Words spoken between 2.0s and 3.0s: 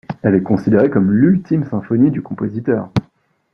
du compositeur.